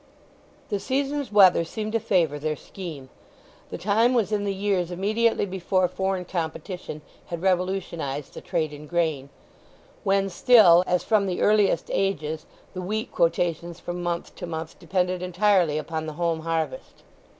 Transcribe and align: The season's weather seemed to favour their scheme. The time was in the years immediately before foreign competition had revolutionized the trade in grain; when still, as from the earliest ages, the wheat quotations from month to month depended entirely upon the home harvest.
The 0.69 0.79
season's 0.79 1.31
weather 1.31 1.63
seemed 1.63 1.91
to 1.91 1.99
favour 1.99 2.39
their 2.39 2.55
scheme. 2.55 3.09
The 3.69 3.77
time 3.77 4.15
was 4.15 4.31
in 4.31 4.45
the 4.45 4.53
years 4.55 4.89
immediately 4.89 5.45
before 5.45 5.87
foreign 5.87 6.25
competition 6.25 7.03
had 7.27 7.43
revolutionized 7.43 8.33
the 8.33 8.41
trade 8.41 8.73
in 8.73 8.87
grain; 8.87 9.29
when 10.03 10.27
still, 10.31 10.83
as 10.87 11.03
from 11.03 11.27
the 11.27 11.43
earliest 11.43 11.91
ages, 11.93 12.47
the 12.73 12.81
wheat 12.81 13.11
quotations 13.11 13.79
from 13.79 14.01
month 14.01 14.33
to 14.37 14.47
month 14.47 14.79
depended 14.79 15.21
entirely 15.21 15.77
upon 15.77 16.07
the 16.07 16.13
home 16.13 16.39
harvest. 16.39 17.03